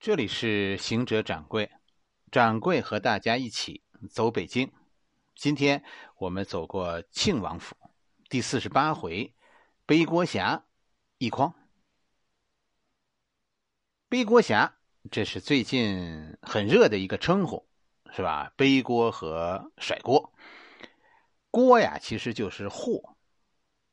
[0.00, 1.70] 这里是行者掌柜，
[2.32, 4.72] 掌柜和大家一起走北京。
[5.34, 5.84] 今天
[6.16, 7.76] 我们走过庆王府，
[8.30, 9.34] 第四十八回，
[9.84, 10.64] 背锅侠
[11.18, 11.54] 一筐。
[14.08, 14.78] 背锅侠，
[15.10, 17.68] 这是最近很热的一个称呼，
[18.10, 18.54] 是吧？
[18.56, 20.32] 背锅和甩锅，
[21.50, 23.18] 锅呀，其实就是祸。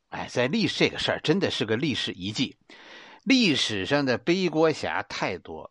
[0.08, 2.56] 哎，在历史这个事儿，真的是个历史遗迹。
[3.24, 5.70] 历史上的背锅侠太多。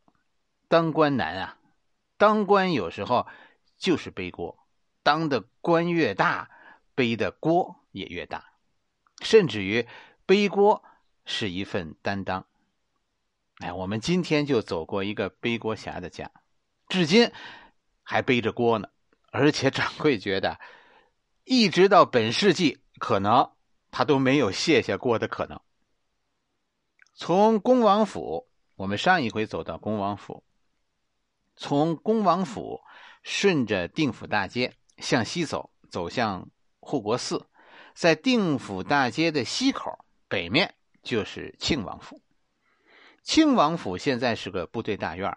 [0.68, 1.58] 当官难啊，
[2.18, 3.28] 当官有时候
[3.78, 4.68] 就是背锅，
[5.02, 6.50] 当的官越大，
[6.94, 8.54] 背的锅也越大，
[9.22, 9.88] 甚至于
[10.26, 10.84] 背锅
[11.26, 12.46] 是一份担当。
[13.60, 16.30] 哎，我们今天就走过一个背锅侠的家，
[16.90, 17.32] 至今
[18.04, 18.90] 还背着锅呢，
[19.32, 20.60] 而且掌柜觉得，
[21.44, 23.52] 一直到本世纪，可能
[23.90, 25.62] 他都没有卸下锅的可能。
[27.16, 30.44] 从恭王府，我们上一回走到恭王府。
[31.58, 32.82] 从恭王府
[33.24, 36.50] 顺着定府大街向西走，走向
[36.80, 37.48] 护国寺，
[37.96, 42.22] 在定府大街的西口北面就是庆王府。
[43.24, 45.36] 庆王府现在是个部队大院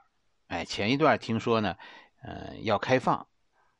[0.49, 1.77] 哎，前一段听说呢，
[2.23, 3.27] 嗯，要开放，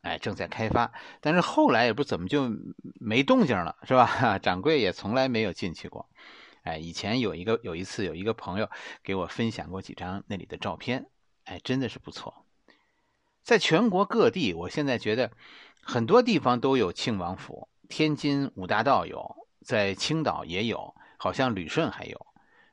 [0.01, 2.51] 哎，正在开发，但是后来也不怎么就
[2.95, 4.39] 没动静了，是吧？
[4.43, 6.09] 掌柜也从来没有进去过，
[6.63, 8.71] 哎，以前有一个有一次有一个朋友
[9.03, 11.07] 给我分享过几张那里的照片。
[11.51, 12.47] 哎，真的是不错。
[13.43, 15.33] 在全国各地，我现在觉得
[15.83, 17.69] 很多地方都有庆王府。
[17.89, 22.27] 天津五大道有，在青岛也有，好像旅顺还有。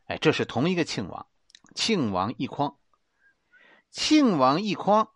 [0.05, 1.25] 哎，这是同一个庆王，
[1.73, 2.77] 庆王一匡。
[3.89, 5.09] 庆王一匡，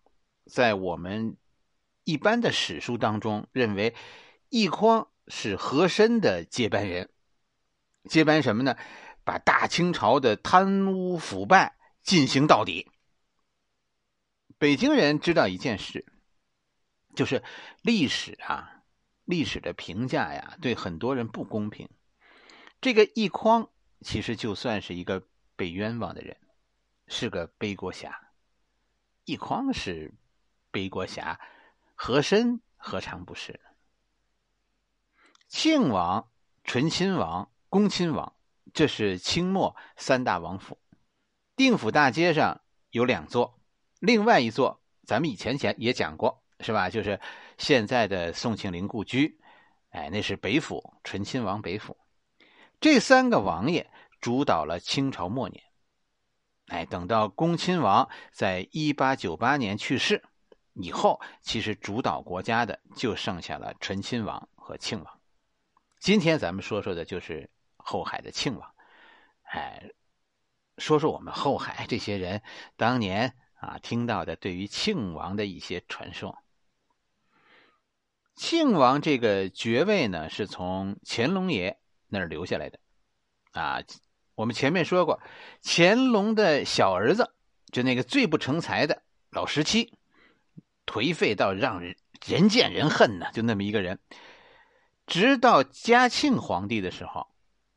[0.46, 1.38] 在我们
[2.04, 3.94] 一般的史书当中，认为
[4.50, 7.12] 一匡是和珅的接班人。
[8.10, 8.76] 接班什么呢？
[9.24, 12.91] 把大清朝的贪污腐败进行到底。
[14.62, 16.06] 北京人知道一件事，
[17.16, 17.44] 就是
[17.82, 18.84] 历史啊，
[19.26, 21.90] 历史的评价呀，对很多人不公平。
[22.80, 23.72] 这个一匡
[24.02, 26.38] 其实就算是一个被冤枉的人，
[27.08, 28.30] 是个背锅侠。
[29.26, 30.14] 一匡是
[30.70, 31.40] 背锅侠，
[31.96, 33.60] 和珅何尝不是？
[35.48, 36.30] 庆王、
[36.64, 38.36] 醇亲王、恭亲王，
[38.76, 40.78] 这是清末三大王府。
[41.56, 42.62] 定府大街上
[42.92, 43.58] 有两座。
[44.02, 46.90] 另外一座，咱们以前前也讲过，是吧？
[46.90, 47.22] 就是
[47.60, 49.40] 现在的宋庆龄故居，
[49.92, 51.96] 哎，那是北府，醇亲王北府。
[52.80, 55.64] 这三个王爷主导了清朝末年，
[56.70, 60.24] 哎，等到恭亲王在一八九八年去世
[60.74, 65.20] 以后，其实主导国家的就剩下了醇亲王和庆王。
[66.00, 67.48] 今天咱们说说的就是
[67.78, 68.74] 后海的庆王，
[69.44, 69.92] 哎，
[70.80, 72.42] 说说我们后海这些人
[72.76, 73.36] 当年。
[73.62, 76.40] 啊，听到的对于庆王的一些传说。
[78.36, 82.80] 庆王这个爵位呢，是从乾隆爷那儿留下来的。
[83.52, 83.84] 啊，
[84.34, 85.22] 我们前面说过，
[85.62, 87.36] 乾隆的小儿子，
[87.72, 89.94] 就那个最不成才的老十七，
[90.88, 91.96] 颓废到让人
[92.26, 94.00] 人见人恨呢，就那么一个人。
[95.06, 97.28] 直到嘉庆皇帝的时候，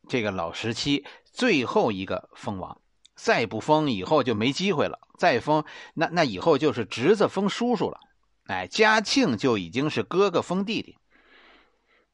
[0.09, 2.81] 这个老十七最后一个封王。
[3.15, 4.99] 再不封，以后就没机会了。
[5.17, 5.65] 再封，
[5.95, 8.01] 那那以后就是侄子封叔叔了。
[8.47, 10.99] 哎，嘉庆就已经是哥哥封弟弟。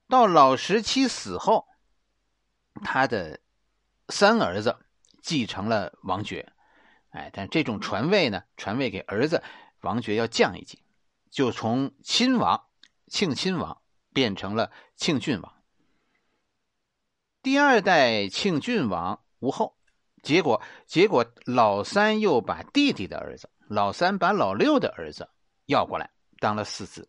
[0.09, 1.67] 到老十七死后，
[2.85, 3.41] 他的
[4.09, 4.77] 三儿子
[5.23, 6.53] 继承了王爵。
[7.11, 9.43] 哎，但这种传位呢，传位给儿子，
[9.81, 10.85] 王爵要降一级，
[11.31, 12.67] 就从亲王
[13.09, 13.81] 庆亲王
[14.13, 15.55] 变成了庆郡王。
[17.43, 19.80] 第二代庆郡王吴后。
[20.23, 25.29] 结果，结果老三又把弟弟的儿子，老三把老六的儿子
[25.67, 27.09] 要过来当了四子。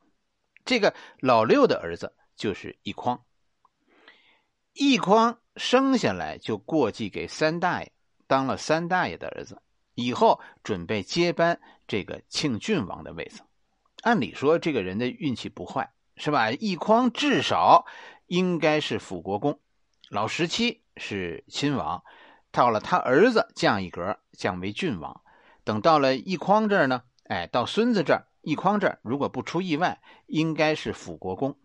[0.64, 3.24] 这个老六的儿子就是一匡。
[4.74, 7.92] 一匡生下来就过继给三大爷，
[8.28, 9.62] 当了三大爷的儿子，
[9.96, 13.41] 以后准备接班这个庆郡王的位子。
[14.02, 16.52] 按理说，这个人的运气不坏，是吧？
[16.52, 17.85] 一匡至少
[18.28, 19.59] 应该是辅国公，
[20.09, 22.03] 老十七是亲王。
[22.52, 25.22] 到了他儿子降一格，降为郡王。
[25.64, 31.56] 等到了一匡这儿呢，哎，到孙子这儿，一匡这儿如果不出意外，应该是辅国公，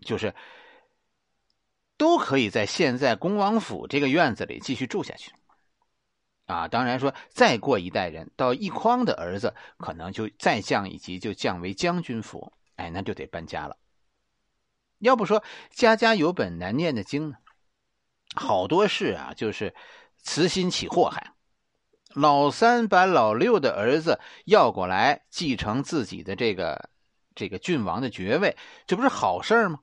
[0.00, 0.34] 就是
[1.96, 5.32] 都可以在现在恭王府这个院子里继续住下去。
[6.46, 13.76] 啊，当然说再过一代人，到一匡的儿子可能就再降一级，就降为将军府，哎，那就得搬家了。
[14.98, 17.36] 要不说家家有本难念的经呢，
[18.34, 19.72] 好多事啊，就是。
[20.22, 21.32] 慈心起祸害，
[22.14, 26.90] 老三把老六的儿子要过来继承自己的这个
[27.34, 28.56] 这个郡王的爵位，
[28.86, 29.80] 这不是好事吗？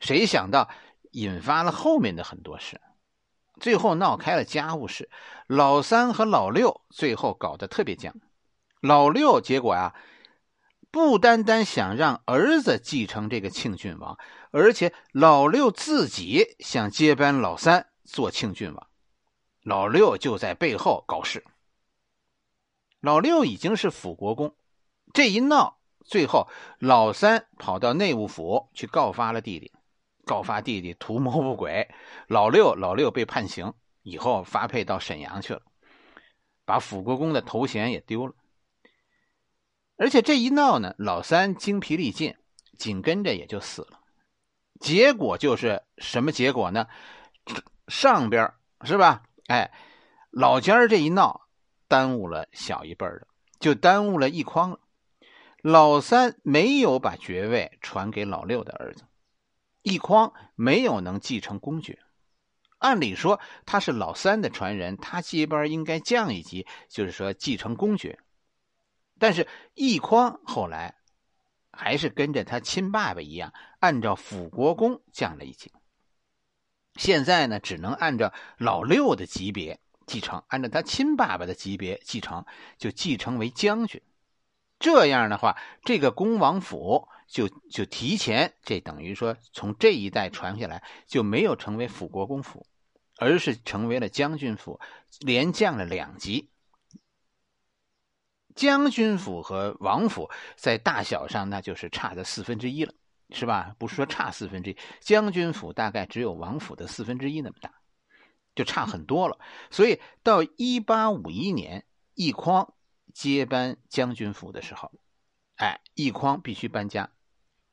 [0.00, 0.68] 谁想到
[1.12, 2.80] 引发了后面的很多事，
[3.60, 5.08] 最后闹开了家务事。
[5.46, 8.14] 老三和老六最后搞得特别僵。
[8.80, 9.94] 老六结果呀，
[10.90, 14.18] 不单单想让儿子继承这个庆郡王，
[14.50, 18.86] 而且老六自己想接班老三做庆郡王。
[19.66, 21.44] 老六就在背后搞事。
[23.00, 24.54] 老六已经是辅国公，
[25.12, 26.48] 这一闹，最后
[26.78, 29.72] 老三跑到内务府去告发了弟弟，
[30.24, 31.92] 告发弟弟图谋不轨。
[32.28, 35.62] 老六老六被判刑以后，发配到沈阳去了，
[36.64, 38.36] 把辅国公的头衔也丢了。
[39.96, 42.36] 而且这一闹呢，老三精疲力尽，
[42.78, 43.98] 紧跟着也就死了。
[44.78, 46.86] 结果就是什么结果呢？
[47.88, 48.54] 上边
[48.84, 49.24] 是吧？
[49.46, 49.72] 哎，
[50.30, 51.42] 老尖儿这一闹。
[51.88, 53.28] 耽误了小一辈儿的，
[53.60, 54.80] 就耽误了一匡了。
[55.62, 59.04] 老三没有把爵位传给老六的儿子，
[59.82, 62.00] 一匡没有能继承公爵。
[62.78, 68.18] 按理说他是老三的传人，他接班应该降一级，就是说继承公爵。
[69.20, 70.96] 但是一匡后来
[71.70, 75.72] 还是跟着他亲爸爸一样，按照辅国公降了一级。
[76.96, 79.80] 现在呢，只能按照老六的级别。
[80.06, 82.46] 继承按照他亲爸爸的级别继承，
[82.78, 84.00] 就继承为将军。
[84.78, 92.64] 这样的话，这个恭王府就就提前，这等于说从这一代传下来就没有成为辅国公府，
[93.16, 94.78] 而是成为了将军府，
[95.18, 96.50] 连降了两级。
[98.54, 102.94] 将军府和王府在大小上那就是差的四分之一了，
[103.30, 103.74] 是吧？
[103.78, 107.72] 不是说差四分之一，将军府大概只有王府的四分之一那么大。
[108.54, 109.38] 就差很多了，
[109.70, 111.84] 所以到一八五一年，
[112.14, 112.72] 奕匡
[113.12, 114.90] 接班将军府的时候，
[115.56, 117.10] 哎，奕匡必须搬家，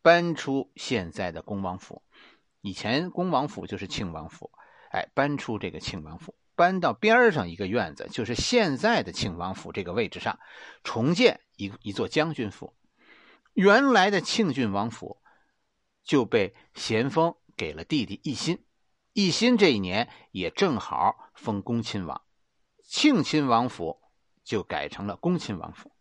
[0.02, 2.04] 搬出现在的恭王府，
[2.60, 4.52] 以前恭王府就是庆王府，
[4.92, 10.38] 哎，搬出这个庆王府，搬到边上一个院子，就是现在的庆王府这个位置上，
[10.84, 12.76] 重建一一座将军府，
[13.54, 15.22] 原来的庆郡王府
[16.04, 18.64] 就被咸丰给了弟弟奕欣。
[19.14, 22.24] 奕欣这一年也正好封恭亲王，
[22.84, 24.02] 庆亲王府
[24.44, 25.92] 就改成了恭亲王府，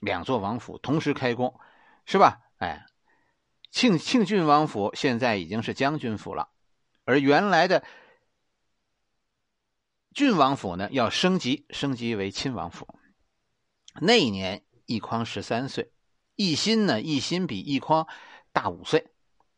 [0.00, 1.58] 两座王府同时开工，
[2.04, 2.40] 是吧？
[2.58, 2.86] 哎，
[3.70, 6.50] 庆庆郡王府现在已经是将军府了，
[7.04, 7.84] 而原来的
[10.12, 12.88] 郡王府呢要升级，升级为亲王府。
[14.00, 15.92] 那一年奕匡十三岁，
[16.34, 18.08] 奕欣呢，奕欣比奕匡
[18.52, 19.09] 大五岁，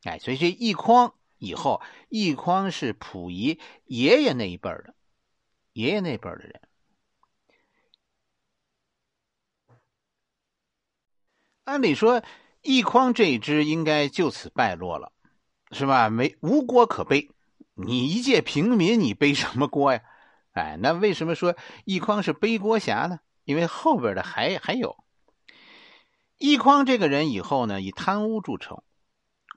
[0.05, 1.15] 哎，所以这一匡。
[1.45, 4.95] 以后，一匡是溥仪爷爷那一辈儿的，
[5.73, 6.61] 爷爷那辈儿的人。
[11.65, 12.23] 按理说，
[12.61, 15.11] 一匡这一支应该就此败落了，
[15.73, 16.11] 是吧？
[16.11, 17.29] 没无锅可背，
[17.75, 20.01] 你一介平民，你背什么锅呀？
[20.53, 23.19] 哎，那为什么说一匡是背锅侠呢？
[23.43, 25.05] 因为后边的还还有，
[26.39, 28.81] 一匡这个人以后呢，以贪污著称。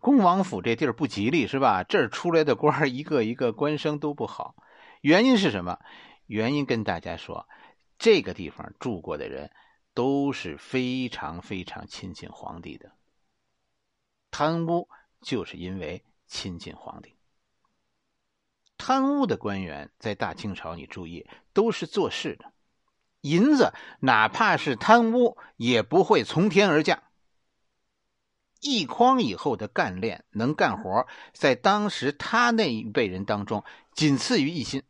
[0.05, 1.81] 恭王府这地儿不吉利，是吧？
[1.81, 4.55] 这儿出来的官一个一个官声都不好，
[5.01, 5.79] 原因是什么？
[6.27, 7.49] 原因跟大家说，
[7.97, 9.49] 这个地方住过的人
[9.95, 12.91] 都是非常非常亲近皇帝的。
[14.29, 14.87] 贪污
[15.21, 17.15] 就是因为亲近皇帝。
[18.77, 22.53] 贪污的官员在大清朝，你注意，都是做事的，
[23.21, 27.01] 银子哪怕是贪污，也不会从天而降。
[28.65, 34.81] 一匡以后的干练能干活，在当时他那一辈人当中，仅次于奕心。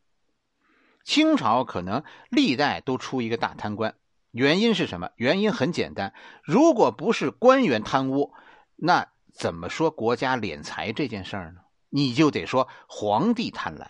[1.03, 3.95] 清朝可能历代都出一个大贪官，
[4.31, 5.09] 原因是什么？
[5.17, 8.33] 原因很简单，如果不是官员贪污，
[8.77, 11.59] 那怎么说国家敛财这件事儿呢？
[11.89, 13.87] 你就得说皇帝贪婪。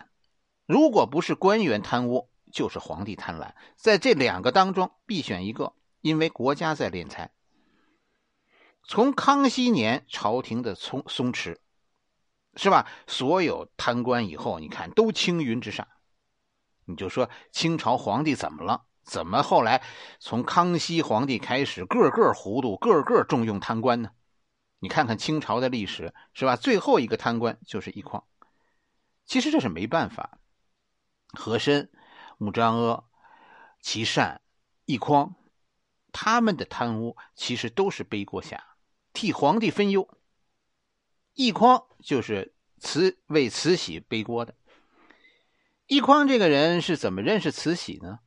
[0.66, 7.35] 如果不是官员贪污，就是皇帝贪婪，在这两个当中必选一个，因为国家在敛财。
[8.88, 11.58] 从康熙年朝廷的松松弛，
[12.56, 12.88] 是吧？
[13.08, 15.88] 所有贪官以后，你看都青云直上。
[16.86, 18.86] 你就说清朝皇帝怎么了？
[19.04, 19.84] 怎么后来
[20.20, 24.12] 从康熙皇帝开始，个个糊涂，个个重用贪官呢？
[24.80, 26.56] 你看看清朝的历史，是吧？
[26.56, 28.24] 最后一个贪官就是奕匡。
[29.26, 30.38] 其实这是没办法。
[31.34, 31.92] 和珅、
[32.38, 33.04] 穆彰阿、
[33.82, 34.42] 琦善、
[34.86, 35.34] 奕匡，
[36.12, 38.75] 他们的贪污其实都是背锅侠。
[39.16, 40.08] 替皇帝分忧，
[41.36, 44.54] 奕匡就是慈为慈禧背锅的。
[45.88, 48.20] 奕匡这个人是怎么认识慈禧呢？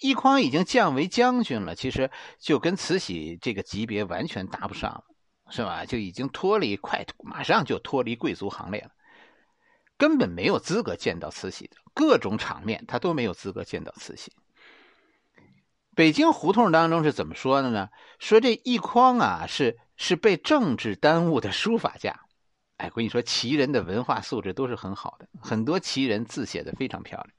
[0.00, 5.04] 奕匡已经降为将军了，其实就跟慈禧这个级别完全搭不上了，
[5.50, 5.86] 是吧？
[5.86, 8.90] 就已经脱离快，马上就脱离贵族行列了，
[9.96, 14.32] 根本没有资格见到慈禧的各种场面，他都没有资格见到慈禧。
[15.94, 17.88] 北京胡同当中是怎么说的呢？
[18.18, 22.20] 说这奕匡啊，是是被政治耽误的书法家。
[22.76, 27.30] 哎，我跟你说，旗人的文化素质都是很好的，很多旗人字写的非常漂亮。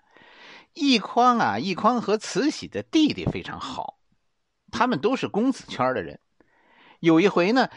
[0.76, 4.00] 奕匡啊，奕匡和慈禧的弟弟非常好，
[4.72, 6.20] 他们都是公子圈的人。
[7.02, 7.70] 有一回呢，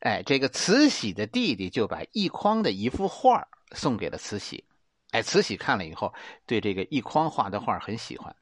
[0.00, 4.64] 哎，这个慈禧的弟弟就把奕匡的一幅画送给了慈禧。
[5.12, 6.12] 哎，慈禧看了以后，
[6.44, 8.34] 对这个奕匡画的画很喜欢。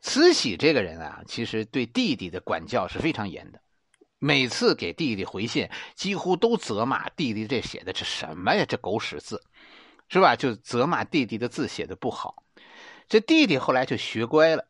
[0.00, 3.60] 慈禧这个人啊，其实对弟弟的管教是非常严的。
[4.18, 8.64] 每次给弟弟回信，几乎都责骂弟弟这写的这什么呀？
[8.68, 9.44] 这狗屎字，
[10.08, 10.34] 是吧？
[10.34, 12.42] 就责骂弟弟的字写的不好。
[13.08, 14.66] 这弟弟后来就学乖了，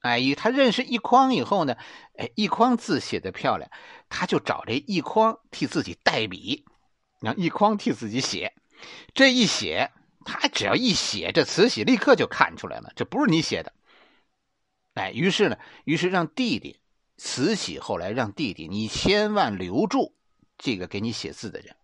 [0.00, 1.76] 哎，他认识一匡以后呢，
[2.16, 3.70] 哎，一匡字写的漂亮，
[4.08, 6.64] 他就找这一匡替自己代笔，
[7.20, 8.54] 让一匡替自己写。
[9.14, 9.92] 这一写，
[10.24, 13.72] 他只要一写，这慈禧立刻就看出来了，这不是你写的。
[14.94, 16.80] 哎，于是呢，于是让弟弟。
[17.16, 20.14] 慈禧后来让弟弟，你千万留住
[20.58, 21.74] 这个给你写字的人。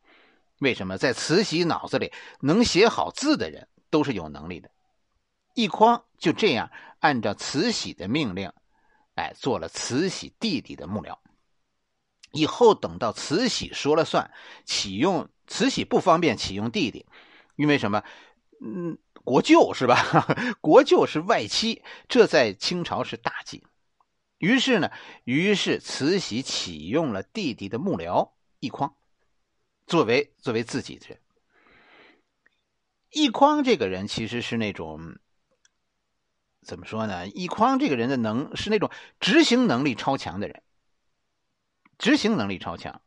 [0.59, 0.99] 为什么？
[0.99, 4.71] 在慈禧脑子里，能写好字的人都是有能力的。
[5.55, 6.71] 一匡就这样
[7.01, 8.53] 按照慈禧的命令，
[9.15, 11.19] 哎，做了慈禧弟弟的幕僚。
[12.31, 14.31] 以后等到慈禧说了算，
[14.65, 17.05] 启用慈禧不方便启用弟弟，
[17.57, 18.03] 因为什么？
[18.65, 20.27] 嗯，国舅是吧？
[20.63, 23.65] 国舅是外戚，这在清朝是大忌。
[24.43, 24.91] 于是呢，
[25.23, 28.97] 于是慈禧启用了弟弟的幕僚奕匡，
[29.87, 31.21] 作为作为自己的人。
[33.13, 35.17] 奕匡这个人其实是那种
[36.61, 37.29] 怎么说呢？
[37.29, 40.61] 奕匡这个人的能是那种执行能力超强的人，
[41.97, 43.01] 执行能力超强。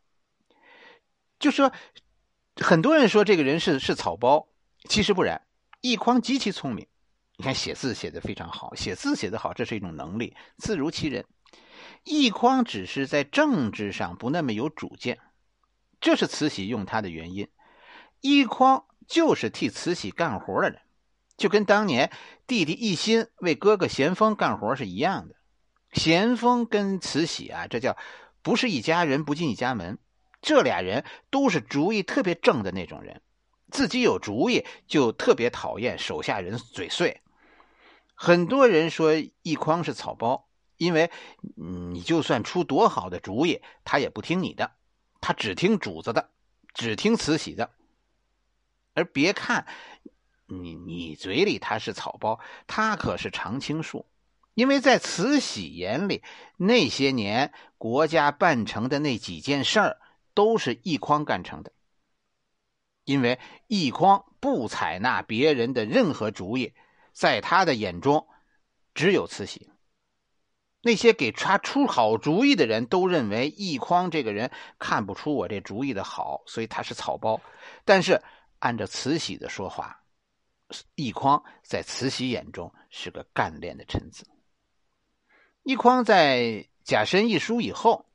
[1.38, 1.74] 就说
[2.56, 4.48] 很多人说这个人是是草包，
[4.88, 5.46] 其实不然，
[5.82, 6.88] 奕匡极其聪明。
[7.38, 11.26] 你看写字写的非常好，写字写得好，这是一种能力，字如其人。
[12.06, 15.20] 奕匡只是在政治上不那么有主见，
[16.00, 17.50] 这是慈禧用他的原因。
[18.22, 20.82] 奕匡就是替慈禧干活的人，
[21.36, 22.12] 就跟当年
[22.48, 25.36] 弟弟奕欣为哥哥咸丰干活是一样的。
[25.92, 27.98] 咸丰跟慈禧啊，这叫
[28.42, 29.98] 不是一家人不进一家门。
[30.42, 33.22] 这俩人都是主意特别正的那种人，
[33.72, 37.22] 自己有主意就特别讨厌手下人嘴碎。
[38.16, 41.12] 很多人说奕匡是草包，因为
[41.56, 44.72] 你就算出多好的主意，他也不听你的，
[45.20, 46.32] 他只听主子的，
[46.74, 47.72] 只听慈禧的。
[48.94, 49.68] 而别看
[50.48, 54.06] 你你嘴里他是草包，他可是常青树，
[54.54, 56.24] 因为在慈禧眼里，
[56.56, 59.98] 那些年国家办成的那几件事儿
[60.34, 61.74] 都是一匡干成的，
[63.04, 66.74] 因为一匡不采纳别人的任何主意。
[67.16, 68.28] 在他的眼中，
[68.94, 69.72] 只有慈禧。
[70.82, 77.42] 那些给他出好主意的人都认为奕匡这个人看不出我这主意的好，所以他是草包。
[77.86, 78.22] 但是
[78.60, 80.04] 按照慈禧的说法，
[80.98, 84.28] 奕匡在慈禧眼中是个干练的臣子。
[85.64, 88.06] 奕匡在甲申一书以后，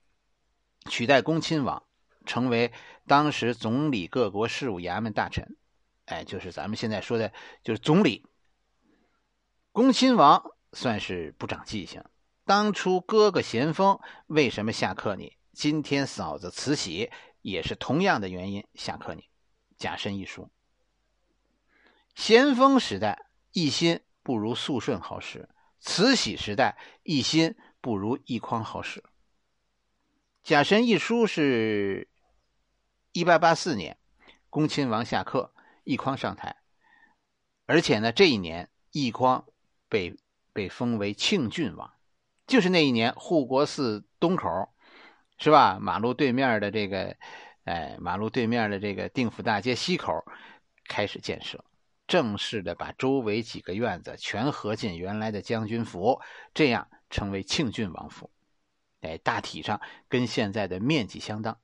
[0.90, 1.82] 取代恭亲王，
[2.26, 2.70] 成为
[3.06, 5.56] 当时总理各国事务衙门大臣。
[6.04, 7.32] 哎，就是咱们现在说的，
[7.64, 8.26] 就是总理。
[9.72, 12.02] 恭亲王算是不长记性，
[12.44, 15.36] 当初哥哥咸丰为什么下克你？
[15.52, 19.30] 今天嫂子慈禧也是同样的原因下克你。
[19.76, 20.50] 甲申一书，
[22.16, 25.48] 咸丰时代一心不如肃顺好使，
[25.78, 29.04] 慈禧时代一心不如奕匡好使。
[30.42, 32.08] 甲申一书是
[33.12, 33.96] 一八八四年，
[34.48, 36.56] 恭亲王下课，奕匡上台，
[37.66, 39.46] 而且呢，这一年奕匡。
[39.90, 40.16] 被
[40.54, 41.92] 被封为庆郡王，
[42.46, 44.48] 就是那一年，护国寺东口，
[45.38, 45.78] 是吧？
[45.78, 47.16] 马路对面的这个，
[47.64, 50.24] 哎，马路对面的这个定府大街西口
[50.88, 51.62] 开始建设，
[52.06, 56.20] 正式的把周围几个院子全合进原来的将军府，
[56.54, 58.30] 这样成为庆郡王府。
[59.02, 61.58] 哎，大体上跟现在的面积相当。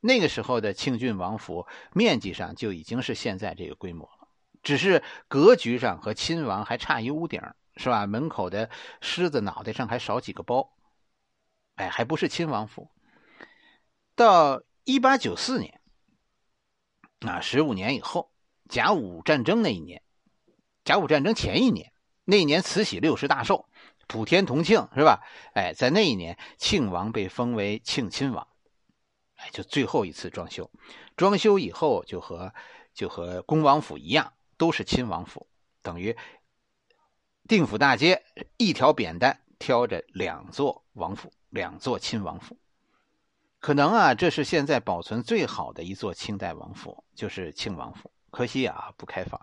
[0.00, 4.28] 那个时候的庆郡王府面积上就已经是现在这个规模了，
[4.62, 7.42] 只是格局上和亲王还差一屋顶。
[7.76, 8.06] 是吧？
[8.06, 10.72] 门口的狮子脑袋上还少几个包，
[11.76, 12.90] 哎，还不是亲王府。
[14.14, 15.80] 到一八九四年，
[17.20, 18.30] 啊，十五年以后，
[18.68, 20.02] 甲午战争那一年，
[20.84, 21.92] 甲午战争前一年，
[22.24, 23.66] 那一年慈禧六十大寿，
[24.06, 25.22] 普天同庆，是吧？
[25.54, 28.46] 哎，在那一年，庆王被封为庆亲王，
[29.36, 30.70] 哎，就最后一次装修。
[31.16, 32.52] 装修以后，就和
[32.92, 35.46] 就和恭王府一样，都是亲王府，
[35.82, 36.16] 等于
[37.48, 38.24] 定府大街
[38.56, 42.56] 一条扁担挑着两座王府，两座亲王府。
[43.58, 48.10] 可能啊，这是现在保存最好的一座清代王府，就是庆王府。
[48.30, 49.38] 可惜啊，不开放。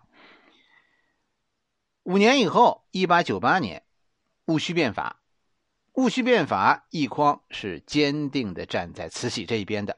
[2.04, 3.84] 五年以后，一八九八年，
[4.46, 5.22] 戊戌变法。
[5.94, 9.98] 戊戌变法，奕匡是坚定的站在慈禧这一边的，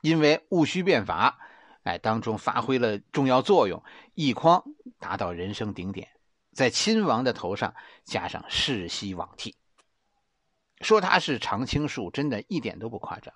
[0.00, 1.38] 因为戊戌变法，
[1.82, 3.82] 哎，当中发挥了重要作用，
[4.14, 4.64] 奕匡
[4.98, 6.11] 达到人生顶点，
[6.52, 9.56] 在亲王的头上加上世袭罔替，
[10.80, 13.34] 说他是常青树，真的一点都不夸张。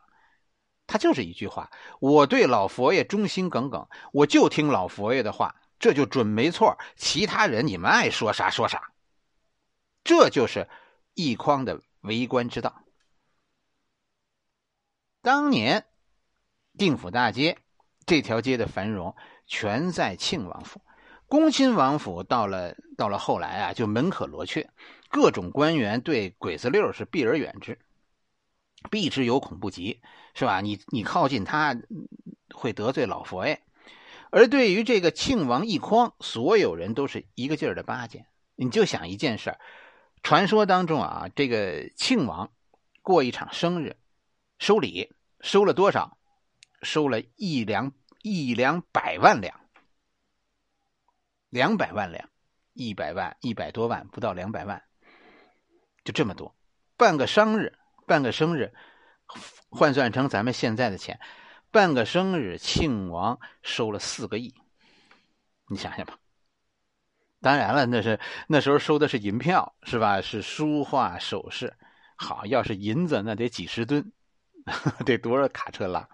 [0.86, 6.78] 他就是一句话：“我对老佛爷忠心耿耿，我就听老佛爷的话，这就准没错。
[6.94, 8.92] 其他人你们爱说啥说啥。”
[10.04, 10.68] 这就是
[11.16, 12.84] 奕匡的为官之道。
[15.22, 15.84] 当年
[16.78, 17.58] 定府大街
[18.04, 19.16] 这条街的繁荣，
[19.48, 20.80] 全在庆王府。
[21.28, 24.70] 恭亲王府到了到了后来啊，就门可罗雀，
[25.10, 27.78] 各种官员对鬼子六是避而远之。
[28.90, 30.00] 避之有恐不及，
[30.34, 30.60] 是吧？
[30.60, 31.76] 你你靠近他，
[32.54, 33.60] 会得罪老佛爷。
[34.30, 38.26] 而对于这个庆王奕匡，所有人都是一个劲儿的巴结。
[38.54, 39.58] 你就想一件事
[40.22, 42.52] 传说当中啊，这个庆王
[43.02, 43.96] 过一场生日，
[44.58, 46.16] 收礼收了多少？
[46.82, 47.92] 收了一两
[48.22, 49.60] 一两百万两，
[51.48, 52.28] 两百万两，
[52.72, 54.82] 一百万一百多万，不到两百万，
[56.04, 56.54] 就这么多，
[56.96, 57.72] 半个生日。
[58.08, 58.72] 半个生日，
[59.68, 61.18] 换算成咱们现在的钱，
[61.72, 64.54] 半个生日，庆王收了四个亿，
[65.68, 66.16] 你想想吧。
[67.40, 70.20] 当然了，那是那时候收的是银票，是吧？
[70.20, 71.76] 是书画首饰。
[72.14, 74.12] 好，要是银子，那得几十吨，
[75.04, 76.08] 得多少卡车拉？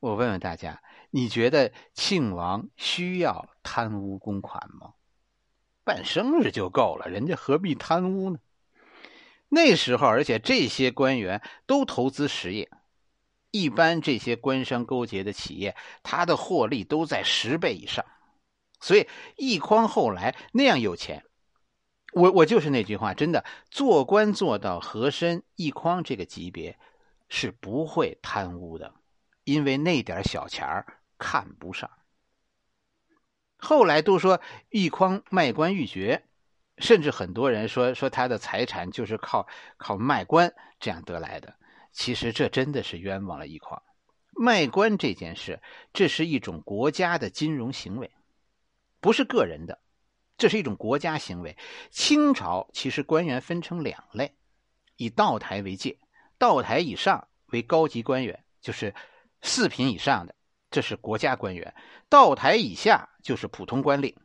[0.00, 0.82] 我问问大家，
[1.14, 4.94] 你觉得庆王需要贪污公款吗？
[5.84, 8.38] 办生日就够了，人家何必贪污呢？
[9.48, 12.70] 那时候，而且这些官员都投资实业，
[13.50, 18.06] 一般这些官商勾结的企业，他的获利都在十倍以上。
[18.80, 21.24] 所以，奕匡后来那样有钱，
[22.14, 26.78] 我我就是那句话，真的做官做到和珅、奕匡这个级别，
[27.28, 28.94] 是不会贪污的，
[29.44, 30.86] 因为那点小钱儿
[31.22, 31.88] 看不上。
[33.56, 34.40] 后来都说
[34.72, 36.24] 奕匡卖官鬻爵。
[36.78, 41.54] 甚至很多人说说他的财产就是靠靠卖官这样得来的，
[41.92, 43.80] 其实这真的是冤枉了一匡。
[44.30, 45.60] 卖官这件事，
[45.92, 48.10] 这是一种国家的金融行为，
[49.00, 49.80] 不是个人的，
[50.38, 51.56] 这是一种国家行为。
[51.90, 54.34] 清朝其实官员分成两类，
[54.96, 55.98] 以道台为界，
[56.38, 58.94] 道台以上为高级官员，就是
[59.42, 60.34] 四品以上的，
[60.72, 61.72] 这是国家官员；
[62.08, 64.16] 道台以下就是普通官吏。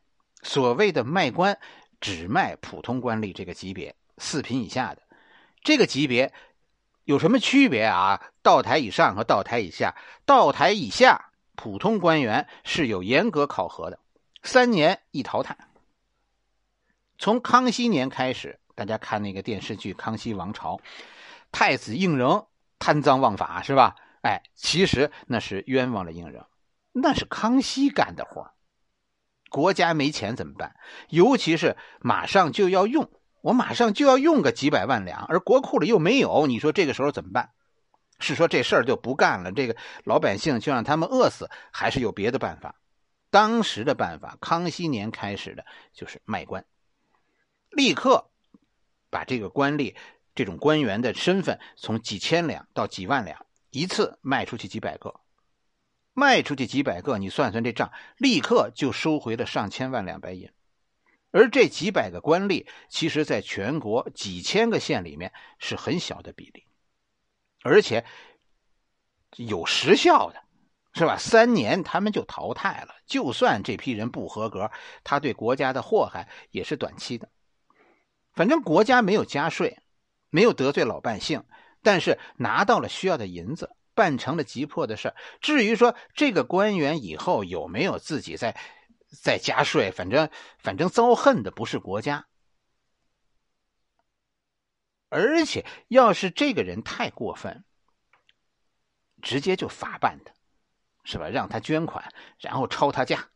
[0.41, 1.60] 所谓的卖官。
[1.99, 5.01] 只卖普通官吏这个级别，四品以下的
[5.63, 6.31] 这个级别
[7.05, 8.21] 有什么区别啊？
[8.43, 13.97] 道台以上和道台以下，道台以下普通官员是有严格考核的，
[14.43, 15.57] 三年一淘汰。
[17.17, 20.75] 从康熙年开始，大家看那个电视剧《康熙王朝》，
[21.51, 22.45] 太子胤禛
[22.77, 23.95] 贪赃枉法是吧？
[24.28, 26.48] 哎，其实那是冤枉了胤禛，
[26.92, 28.52] 那是康熙干的活
[29.50, 30.76] 国家没钱怎么办？
[31.08, 33.10] 尤其是马上就要用，
[33.40, 37.52] 我马上就要用个几百万两，而国库里又没有，你说这个时候怎么办？
[38.20, 42.76] 是说这事儿就不干了，这个老百姓就让他们饿死，还是有别的办法？
[43.30, 46.66] 当时的办法，康熙年开始的就是卖官，
[47.70, 48.30] 立刻
[49.10, 49.96] 把这个官吏、
[50.36, 53.46] 这种官员的身份从几千两到几万两，
[53.78, 55.22] 一次卖出去几百个。
[56.13, 60.52] 卖出去几百个，你算算这账，立刻就收回了上千万两白银。
[61.30, 66.66] 而这几百个官吏，其实在全国几千个县里面是很小的比例，
[67.62, 68.04] 而且
[69.36, 70.42] 有时效的，
[70.94, 71.16] 是吧？
[71.20, 72.96] 三年他们就淘汰了。
[73.06, 74.72] 就算这批人不合格，
[75.04, 77.30] 他对国家的祸害也是短期的。
[78.34, 79.78] 反正国家没有加税，
[80.32, 81.44] 没有得罪老百姓，
[81.88, 83.71] 但是拿到了需要的银子。
[83.97, 88.56] 办成了急迫的事至于说这个官员以后有没有自己在
[89.23, 92.28] 在加税，反正反正遭恨的不是国家，
[95.10, 97.63] 而且要是这个人太过分，
[99.23, 100.32] 直接就法办他，
[101.04, 101.30] 是吧？
[101.30, 103.32] 让他捐款，然后抄他家，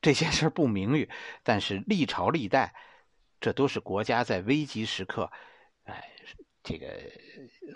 [0.00, 1.10] 这些事不名誉，
[1.42, 2.74] 但是历朝历代
[3.38, 5.30] 这都是国家在危急时刻，
[6.62, 7.10] 这个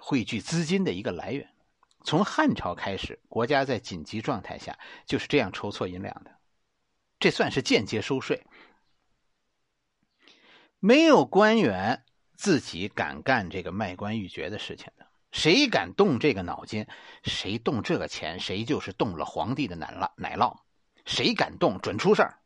[0.00, 1.48] 汇聚资金的一个来源。
[2.04, 6.30] 从汉朝开始，国家在紧急状态下就是这样筹措银两的，
[7.18, 8.44] 这算是间接收税。
[10.78, 12.04] 没有官员
[12.36, 16.86] 自己敢干这个卖官鬻爵的事情的，谁敢动这个脑筋，
[17.22, 20.58] 谁动这个钱，谁就是动了皇帝的奶酪奶酪，
[21.06, 22.38] 谁敢动准出事儿，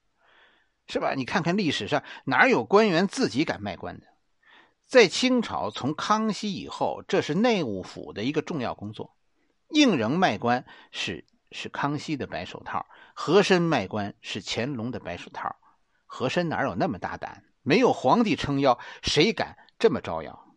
[0.87, 1.15] 是吧？
[1.17, 4.07] 你看看历史上哪有官员自己敢卖官的？
[4.89, 9.15] 在清朝，从康熙以后，这是内务府的一个重要工作。
[9.69, 15.55] 应人卖官是是康熙的白手套，和珅卖官是乾隆的白手套。
[16.07, 17.45] 和珅哪有那么大胆？
[17.61, 20.57] 没有皇帝撑腰，谁敢这么招摇？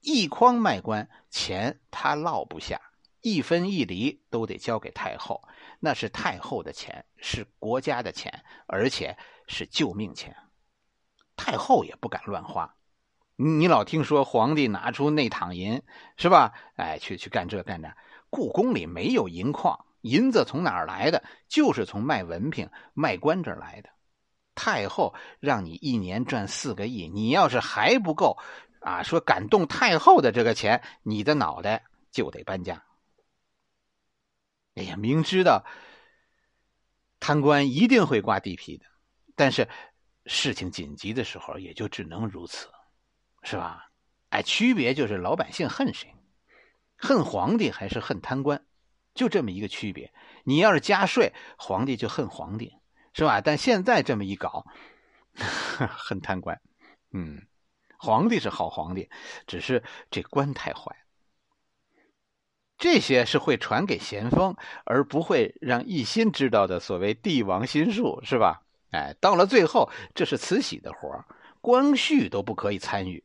[0.00, 2.80] 一筐卖官，钱他落不下，
[3.20, 5.46] 一分一厘都得交给太后，
[5.78, 9.14] 那是太后的钱，是国家的钱，而且
[9.46, 10.34] 是救命钱。
[11.36, 12.74] 太后也不敢乱花。
[13.44, 15.82] 你老听说皇帝拿出内躺银，
[16.16, 16.52] 是吧？
[16.76, 17.92] 哎，去去干这干那。
[18.30, 21.24] 故宫里没有银矿，银子从哪儿来的？
[21.48, 23.90] 就是从卖文凭、卖官这儿来的。
[24.54, 28.38] 太后让你一年赚四个亿，你要是还不够，
[28.80, 32.84] 啊，说敢动太后的这个钱，你的脑袋就得搬家。
[34.76, 35.64] 哎呀，明知道
[37.18, 38.86] 贪官一定会刮地皮的，
[39.34, 39.68] 但是
[40.26, 42.68] 事情紧急的时候，也就只能如此，
[43.42, 43.90] 是吧？
[44.30, 46.14] 哎，区别就是老百姓恨谁，
[46.96, 48.64] 恨皇帝还是恨贪官，
[49.14, 50.12] 就这么一个区别。
[50.44, 52.74] 你要是加税，皇帝就恨皇帝。
[53.14, 53.42] 是吧？
[53.42, 54.64] 但现在这么一搞，
[55.76, 56.58] 恨贪官。
[57.12, 57.46] 嗯，
[57.98, 59.10] 皇帝是好皇帝，
[59.46, 60.96] 只是这官太坏。
[62.78, 68.62] 这些是会传给咸丰，而不会让奕欣知道的所谓帝王心术，是吧？
[68.92, 71.26] 哎，到了最后，这是慈禧的活儿
[71.60, 73.22] 光绪都不可以参与。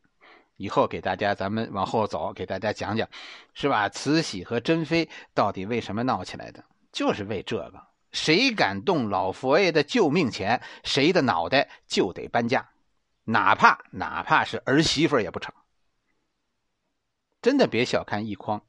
[0.58, 3.08] 以后给大家，咱们往后走，给大家讲讲，
[3.54, 3.88] 是吧？
[3.90, 6.66] 慈禧和珍妃到底为什么闹起来的？
[6.92, 7.88] 就是为这个。
[8.12, 12.70] 谁敢动老佛爷的救命钱，谁的脑袋就得搬家，
[13.26, 15.54] 哪怕哪怕是儿媳妇也不成。
[17.42, 18.64] 真的别小看一匡，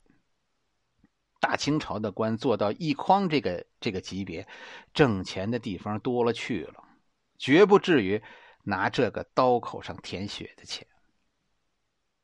[1.40, 4.46] 大清朝的官做到一匡这个这个级别，
[4.92, 6.85] 挣钱的地方多了去了，
[7.38, 8.22] 绝不至于
[8.64, 10.87] 拿这个刀口上舔血的钱。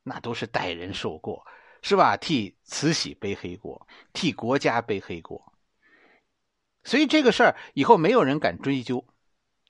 [0.04, 1.44] 那都是代人受过，
[1.82, 2.16] 是吧？
[2.16, 5.52] 替慈禧背黑锅，替国家背黑锅。
[6.84, 9.04] 所以这个事儿以后没有人敢追究，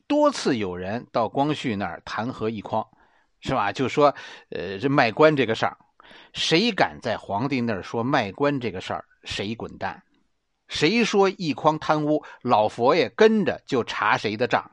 [0.06, 2.86] 多次有人到光绪那儿弹劾一匡，
[3.40, 3.72] 是吧？
[3.72, 4.14] 就说，
[4.50, 5.78] 呃，这卖官这个事儿，
[6.32, 10.02] 谁敢在皇帝那儿说卖官这个事儿，谁滚蛋！
[10.66, 14.72] 谁说一匡贪污，老佛爷跟着就查谁的账。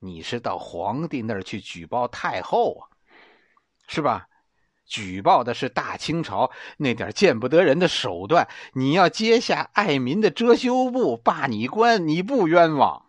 [0.00, 2.82] 你是到皇帝那儿去举报太后啊，
[3.86, 4.28] 是吧？
[4.86, 13.06] 举报的是大清朝那点见不得人的手段，你要接下爱民的遮羞布，罢你官，你不冤枉。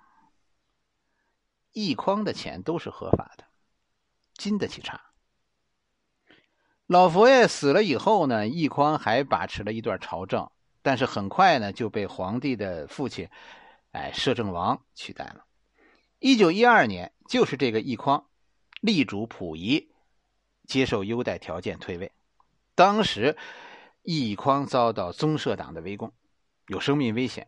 [1.74, 3.44] 一筐的钱都是合法的，
[4.36, 5.02] 经得起查。
[6.88, 10.50] 老佛爷死了以后呢，一匡还把持了一段朝政，
[10.82, 13.28] 但是很快呢就被皇帝的父亲，
[13.92, 15.44] 哎，摄政王取代了。
[16.20, 18.30] 一九一二年，就是这个一匡，
[18.80, 19.92] 力主溥仪。
[20.66, 22.12] 接受优待条件退位，
[22.76, 23.38] 当时
[24.04, 26.12] 奕匡遭到宗社党的围攻，
[26.68, 27.48] 有生命危险，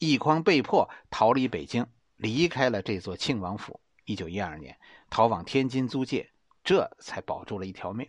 [0.00, 3.80] 奕匡被迫逃离北京，离开了这座庆王府。
[4.04, 4.76] 一九一二年，
[5.10, 6.30] 逃往天津租界，
[6.62, 8.08] 这才保住了一条命。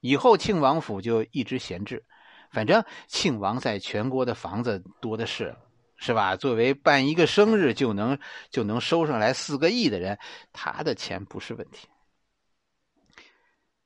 [0.00, 2.04] 以后庆王府就一直闲置，
[2.50, 5.56] 反正庆王在全国的房子多的是，
[5.96, 6.36] 是吧？
[6.36, 8.18] 作为办一个生日就能
[8.50, 10.18] 就能收上来四个亿的人，
[10.52, 11.88] 他的钱不是问题。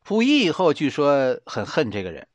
[0.07, 2.29] 溥仪以后据说很恨这个人，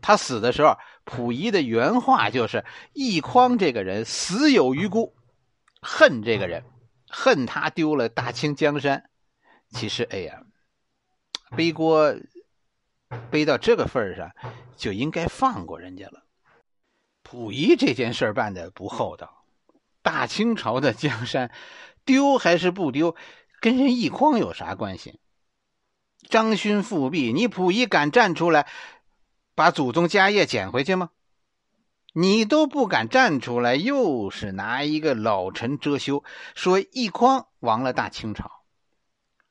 [0.00, 2.64] 他死的时候，溥仪的原话就是
[2.96, 5.14] ：“奕匡这个人死有余辜，
[5.82, 6.64] 恨这个人，
[7.06, 9.10] 恨他丢了大清江山。”
[9.68, 10.42] 其实，哎呀，
[11.54, 12.16] 背锅
[13.30, 14.30] 背到这个份上，
[14.74, 16.24] 就应该放过人家了。
[17.22, 19.44] 溥仪这件事办的不厚道，
[20.00, 21.52] 大清朝的江山
[22.06, 23.14] 丢还是不丢，
[23.60, 25.20] 跟人奕匡有啥关系？
[26.28, 28.66] 张勋复辟，你溥仪敢站出来
[29.54, 31.10] 把祖宗家业捡回去吗？
[32.14, 38.50] 你都不敢站出来，又是拿一个老臣遮羞，说一匡亡了大清朝，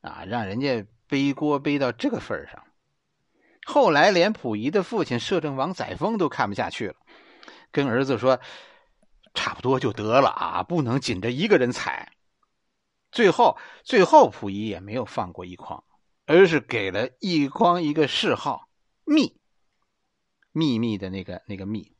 [0.02, 2.64] 啊，让人家背锅背到这个份上。
[3.66, 6.96] 后来连溥仪的父亲摄政王载沣都看不下去了，
[7.72, 8.40] 跟儿子说
[9.34, 12.12] ：“差不多就得了啊，不能紧着一个人踩。”
[13.12, 15.84] 最后，最后溥仪也没有放过奕匡，
[16.28, 18.70] 而是给了奕光一个谥号
[19.06, 19.40] “密”，
[20.52, 21.96] 秘密的那个那个“密”。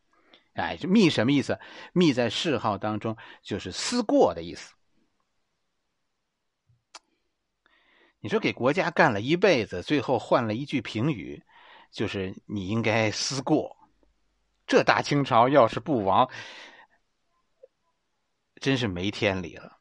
[0.54, 1.60] 哎，这“密”什么意思
[1.94, 4.76] ？“密”在谥号当中就是思过的意思。
[8.20, 11.42] 你说给国家干了一辈子，最后换了一句评语，
[11.92, 13.78] 就是你应该思过。
[14.66, 16.30] 这大清朝要是不亡，
[18.60, 19.80] 真是没天理了，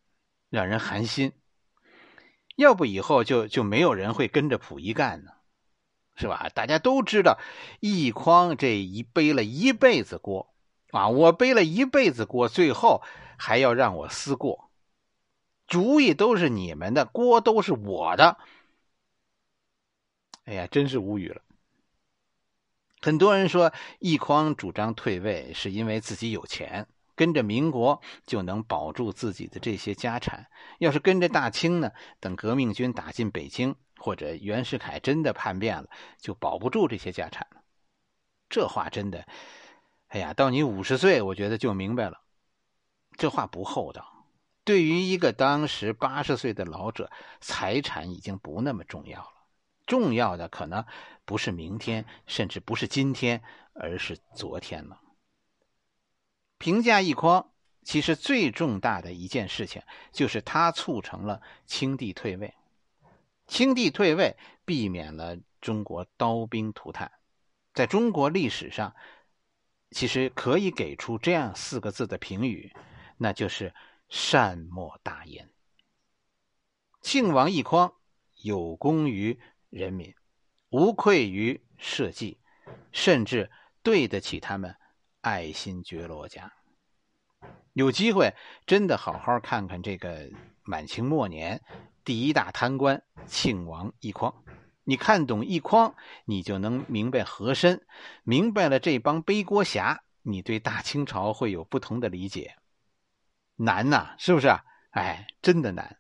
[0.51, 1.33] 让人寒心。
[2.57, 5.31] 要不以后就就没有人会跟着溥仪干呢，
[6.17, 6.49] 是吧？
[6.55, 7.39] 大家都知道，
[7.81, 10.53] 奕匡这一背了一辈子锅
[10.91, 13.03] 啊，我背了一辈子锅，最后
[13.37, 14.71] 还要让我思过。
[15.67, 18.39] 主意都是你们的，锅都是我的。
[20.45, 21.43] 哎呀，真是无语了。
[23.03, 30.47] 很多人说奕匡主张退位，是因为自己有钱，跟着民国就能保住自己的这些家产。
[30.79, 35.89] 要是跟着大清呢，等革命军打进北京，或者袁世凯真的叛变了，
[36.21, 37.63] 就保不住这些家产了。
[38.49, 39.27] 这话真的，
[40.09, 42.21] 哎呀，到你五十岁，我觉得就明白了，
[43.17, 44.29] 这话不厚道。
[44.63, 49.29] 对于一个当时八十岁的老者，财产已经不那么重要了。
[49.87, 50.85] 重要的可能
[51.25, 53.43] 不是明天，甚至不是今天，
[53.75, 55.01] 而是昨天了。
[56.59, 62.55] 评价奕匡，其实最重大的一件事情就是他促成了清帝退位。
[63.47, 67.13] 清帝退位，避免了中国刀兵涂炭。
[67.75, 68.95] 在中国历史上，
[69.91, 72.73] 其实可以给出这样四个字的评语，
[73.19, 73.75] 那就是。
[74.09, 75.51] 善莫大焉。
[77.03, 77.93] 庆王奕匡
[78.37, 80.15] 有功于人民，
[80.69, 82.39] 无愧于社稷，
[82.93, 83.51] 甚至
[83.83, 84.77] 对得起他们
[85.27, 86.53] 爱新觉罗家。
[87.73, 88.33] 有机会
[88.65, 90.31] 真的好好看看这个
[90.63, 91.65] 满清末年
[92.05, 94.45] 第一大贪官庆王奕匡。
[94.85, 97.85] 你看懂奕匡，你就能明白和珅，
[98.23, 102.55] 明白了这帮背锅侠，你对大清朝会有不同的理解。
[103.57, 104.65] 难呐，是不是啊？
[104.91, 105.99] 哎，真的难。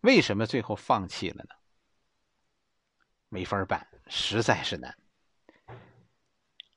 [0.00, 1.54] 为什么最后放弃了呢？
[3.28, 4.98] 没法办，实在是难。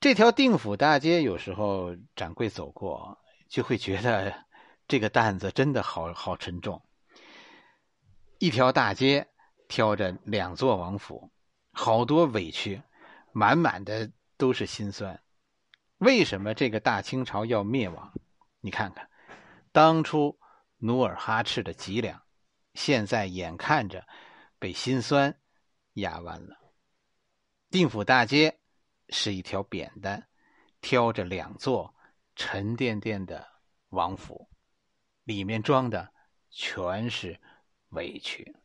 [0.03, 4.35] 这条定府大街，有时候掌柜走过，就会觉得
[4.85, 6.85] 这个担子真的好好沉重。
[8.37, 9.29] 一条大街
[9.69, 11.31] 挑着两座王府，
[11.71, 12.83] 好多委屈，
[13.31, 15.23] 满满的都是心酸。
[15.99, 18.11] 为什么这个大清朝要灭亡？
[18.59, 19.09] 你看看。
[19.71, 20.37] 当初
[20.79, 22.21] 努尔哈赤的脊梁，
[22.73, 24.05] 现在眼看着
[24.59, 25.39] 被心酸
[25.93, 26.57] 压弯了。
[27.71, 28.59] 定府大街
[29.09, 30.27] 是一条扁担，
[30.81, 31.93] 挑着两座
[32.35, 33.47] 沉甸甸的
[33.89, 34.49] 王府，
[35.23, 36.13] 里面装的
[36.49, 37.39] 全是
[37.89, 38.55] 委屈。